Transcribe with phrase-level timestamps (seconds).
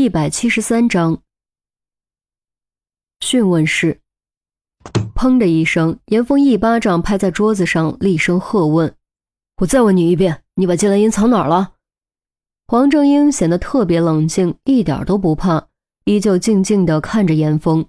[0.00, 1.22] 一百七十三章
[3.18, 4.00] 讯问室。
[5.12, 8.94] 砰的一声，严峰一巴掌拍在桌子上，厉声喝问
[9.60, 11.72] ：“我再问你一遍，你把金兰英藏哪儿了？”
[12.68, 15.66] 黄正英显得特别冷静，一点都不怕，
[16.04, 17.84] 依旧静静地看着严峰。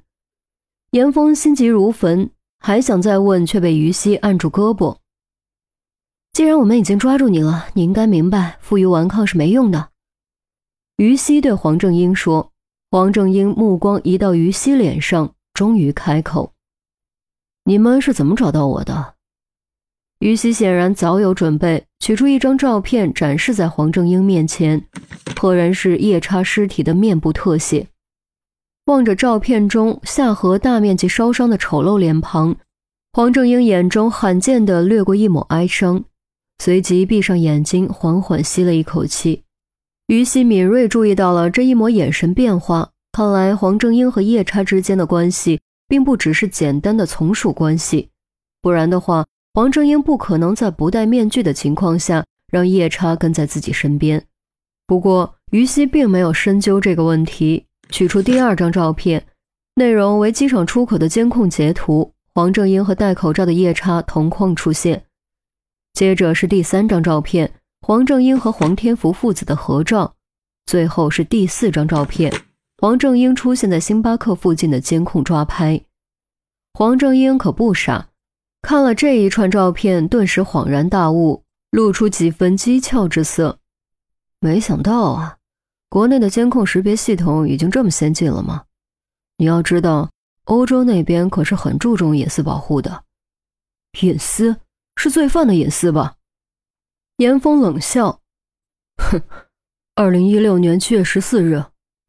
[0.90, 4.98] 严峰心急如焚，还想再问，却被于西按住胳膊。
[6.34, 9.89] 既然我们已经抓住你了，你应该明白，负隅顽抗是没用的。
[11.00, 12.52] 于西对黄正英说。
[12.92, 16.54] 黄正英目光移到于西脸上，终于开口
[17.66, 19.14] ：“你们是怎么找到我的？”
[20.20, 24.84] 于西显然早有准备，取出一张照片展示在黄正英面前，
[25.36, 27.88] 赫然是夜叉尸体的面部特写。
[28.86, 32.58] 望着照片中下颌大面积烧伤的丑陋脸庞，
[33.14, 36.04] 黄正英眼中罕见的掠过一抹哀伤，
[36.58, 39.44] 随即闭上眼睛，缓缓吸了一口气。
[40.10, 48.10] 于西敏锐注意到了这一抹眼神变化，看来黄正英和夜叉之间的关系并不只是简单的从属关系，
[48.60, 54.26] 不然的话，黄正英不可能在不戴面具的情况下让夜叉跟在自己身边。
[54.88, 59.24] 不过，于西并没有深究这个问题，取出第二张照片，
[59.76, 65.04] 内容为机场出口的监控截图，黄正英和戴口罩的夜叉同框出现。
[65.94, 67.52] 接着是第三张照片。
[67.82, 70.16] 黄正英和黄天福父子的合照，
[70.66, 72.32] 最后是第四张照片，
[72.78, 75.82] 黄正英出现在星巴克附近的监控抓拍。
[76.74, 78.10] 黄正英可不傻，
[78.62, 83.58] 看了这一串照片，顿时恍然大悟，露出几分讥诮之色。
[84.40, 85.38] 没想到啊，
[85.90, 88.66] 国内的监控识别系统已经这么先进了吗？
[89.38, 90.10] 你要知道，
[90.44, 93.04] 欧洲那边可是很注重隐私保护的。
[94.02, 94.58] 隐私
[94.98, 96.14] 是罪犯的隐私吧？
[97.20, 98.22] 严峰冷笑
[98.96, 99.22] ：“哼，
[99.94, 101.62] 二零一六年七月十四日，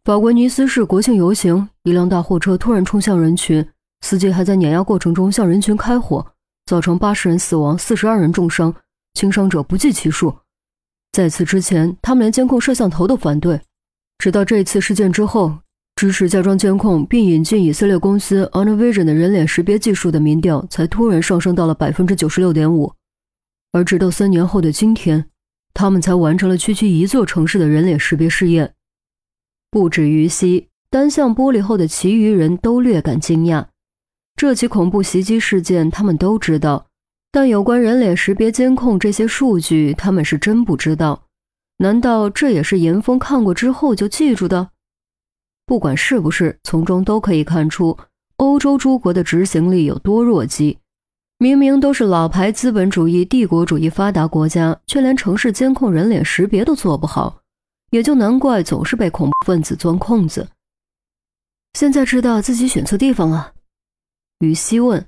[0.04, 3.68] 法国尼斯市国庆游行，一辆大货车突然冲向人群，
[4.02, 6.24] 司机还在碾压过程中向人群开火，
[6.64, 8.72] 造成八十人死亡，四十二人重伤，
[9.14, 10.32] 轻伤者不计其数。
[11.10, 13.60] 在此之前，他们连监控摄像头都反对，
[14.18, 15.58] 直到这次事件之后，
[15.96, 22.92] 支持加装监控并引进以色列公司 onovision 的人脸识别技术的民调才突然上升到了百分之九十六点五。”
[23.72, 25.28] 而直到三年后的今天，
[25.72, 28.74] 他们才完成了区区一座城市的人脸识别试验。
[29.70, 33.66] 不止于西，单向玻璃后的其余人都略感惊讶。
[34.34, 36.86] 这起恐怖袭击事件他们都知道，
[37.30, 41.26] 但有关人脸识别监控这些数据，他们是真不知道。
[41.76, 44.70] 难道这也是严峰看过之后就记住的？
[45.64, 47.96] 不管是不是，从中都可以看出
[48.36, 50.78] 欧洲诸国的执行力有多弱鸡。
[51.42, 57.40] 明明都是老牌资本主义、帝国主义发达国家，却连城市监控人脸识别都做不好，
[57.92, 60.48] 也就难怪总是被恐怖分子钻空子。
[61.72, 63.54] 现在知道自己选错地方了，
[64.40, 65.06] 于西问。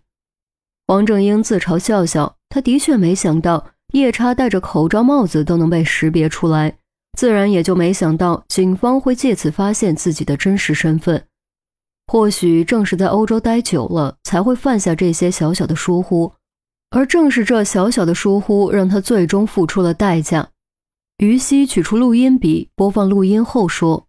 [0.87, 6.79] 王正英自嘲笑笑，他的确没想到夜叉戴着口罩帽子都能被识别出来，
[7.13, 11.27] 自然也就没想到警方会借此发现自己的真实身份。
[12.13, 16.31] 或许正是在欧洲待久了，才会犯下这些小小的疏忽，
[16.91, 20.51] 而正是这小小的疏忽，让他最终付出了代价。
[21.17, 24.09] 于西取出录音笔，播放录音后说：“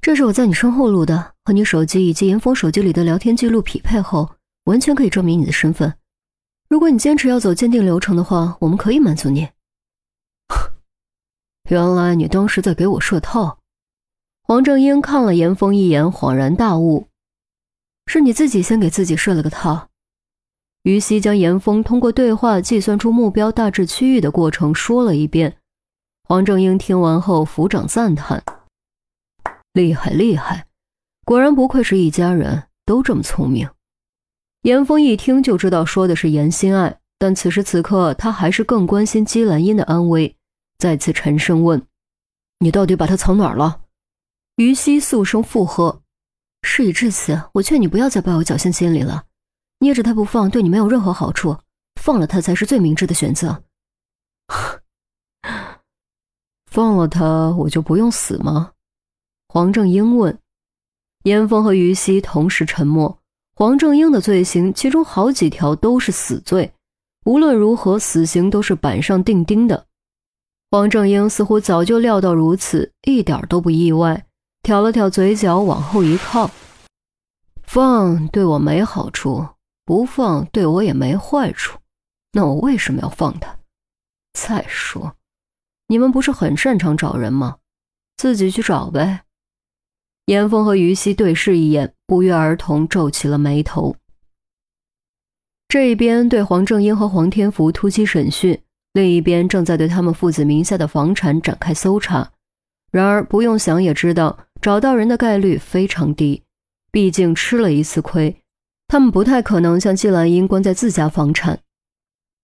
[0.00, 5.92] 这是我在你身后录的，和你手机以及严峰手机里的聊天记录匹配后，完全可以证明你的身份。
[6.68, 9.48] 如果你坚持要走鉴定流程的话，我们可以满足你。”
[11.68, 13.58] 原来你当时在给我设套。
[14.50, 17.06] 黄正英看了严峰一眼，恍然大悟
[18.10, 19.90] ：“是你自己先给自己设了个套。”
[20.82, 25.58] 于西将严峰通过对话计算出目标大致区域的过程说了一遍。
[26.24, 28.42] 黄正英听完后抚掌赞叹
[29.72, 30.66] ：“厉害厉害，
[31.24, 33.70] 果然不愧是一家人，都这么聪明。”
[34.62, 40.34] 严峰一听就知道说的是严心爱，但此时此刻他还是更关心姬兰英的安危，
[40.76, 41.86] 再次沉声问
[42.58, 43.82] ：“你到底把她藏哪儿了？”
[44.64, 46.02] 于西肃声附和
[46.62, 49.24] ：“事已至此，我劝你不要再抱有侥幸心理了。
[49.78, 51.56] 捏着他不放，对你没有任何好处，
[52.00, 53.62] 放了他才是最明智的选择。
[56.70, 58.72] 放了他，我就不用死吗？”
[59.48, 60.38] 黄正英问。
[61.24, 63.18] 严峰和于西同时沉默。
[63.54, 66.72] 黄正英的罪行，其中好几条都是死罪，
[67.26, 69.86] 无论如何，死刑都是板上钉钉的。
[70.70, 74.26] 黄正英似乎早就料到如此，一点都不意外。
[74.62, 76.50] 挑了挑嘴角，往后一靠。
[77.62, 79.46] 放对我没好处，
[79.84, 81.78] 不放对我也没坏处。
[82.32, 83.58] 那我为什么要放他？
[84.32, 85.16] 再说，
[85.88, 87.56] 你们不是很擅长找人吗？
[88.16, 89.22] 自己去找呗。
[90.26, 93.96] 严峰和于西对视一眼，不约而同皱起了眉头。
[95.66, 98.60] 这一边对黄正英和黄天福突击审讯，
[98.92, 102.30] 另一边正在对他们父子名下的房产展开搜查。
[102.92, 106.42] 然而，不用想也知道，找到人的概率非常低。
[106.92, 108.36] 毕竟吃了一次亏，
[108.88, 111.60] 他们不太可能将季兰英关在自家房产。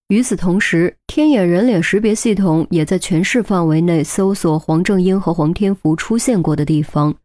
[0.09, 7.17] 与此同时，天眼人脸识别系统也在全市范围内搜索黄正英和黄天福出现过的地方。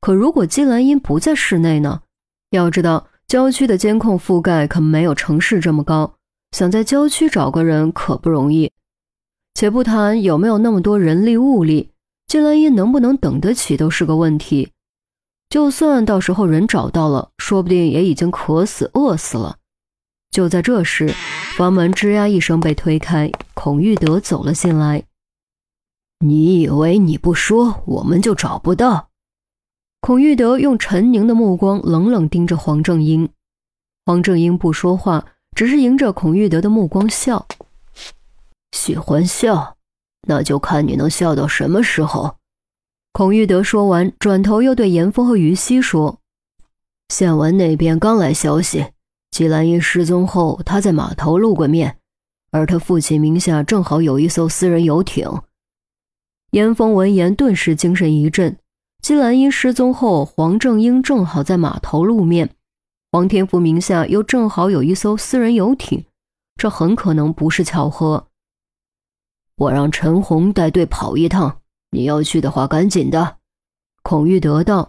[0.00, 2.02] 可如果季兰英不在室内呢？
[2.50, 6.14] 要知道，郊区的监控覆盖可没有城市这么高，
[6.52, 8.70] 想在郊区找个人可不容易。
[9.54, 11.90] 且不谈有没有那么多人力物力，
[12.28, 14.70] 季兰英能不能等得起都是个问题。
[15.48, 19.56] 就算到时候人找到了，说不定也已经渴死、饿死了。
[20.30, 21.08] 就在这时，
[21.56, 25.04] 房门吱呀一声被推开，孔玉德走了进来。
[26.18, 29.08] 你以为你不说，我们就找不到？
[30.02, 33.30] 孔玉德用沉凝的目光冷冷盯着黄正英。
[34.04, 35.24] 黄正英不说话，
[35.56, 37.46] 只是迎着孔玉德的目光笑。
[38.72, 39.77] 喜欢笑，
[40.26, 42.36] 那就看你能笑到什么时候。
[43.12, 46.20] 孔玉德说完，转头又对严峰和于西说
[47.08, 48.86] ：“县文那边刚来消息。”
[49.30, 51.98] 季兰英失踪后，他在码头露过面，
[52.50, 55.42] 而他父亲名下正好有一艘私人游艇。
[56.52, 58.56] 严峰闻言，顿时精神一振。
[59.02, 62.50] 季兰英失踪后，黄正英正好在码头露面，
[63.12, 66.04] 黄天福名下又正好有一艘私人游艇，
[66.56, 68.28] 这很可能不是巧合。
[69.58, 71.60] 我让陈红带队跑一趟，
[71.90, 73.36] 你要去的话，赶紧的。
[74.04, 74.88] 孔玉德道，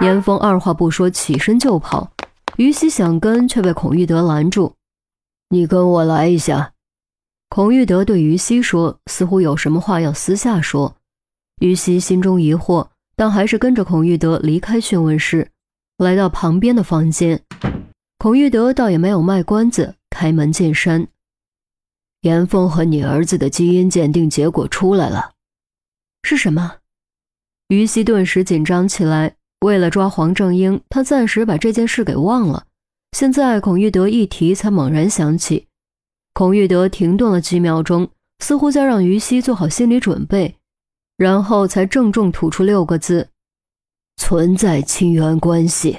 [0.00, 2.10] 严峰二话不说，起身就跑。
[2.56, 4.74] 于西想跟，却被孔玉德拦住。
[5.50, 6.72] 你跟我来一下。
[7.48, 10.96] 孔玉德对于西说，似乎有什么话要私下说。
[11.60, 15.48] 于西心中疑惑，但还是跟着孔玉德离开讯问室，
[15.96, 17.40] 来到旁边的房间。
[18.18, 21.06] 孔玉德倒也没有卖关子，开门见山
[22.20, 25.32] ：“严峰和你儿子的基因鉴定结果出来了。”
[26.22, 26.76] 是什么？
[27.68, 29.34] 于西顿时紧张起来。
[29.60, 32.66] 为了抓黄正英，他暂时把这件事给忘了。
[33.10, 35.66] 现在孔玉德一提，才猛然想起。
[36.32, 40.54] 孔玉德停顿了几秒钟，似乎在让于西做好心理准备，
[41.16, 43.30] 然后才郑重吐出六个字
[44.16, 45.98] ：“存在亲缘关系。”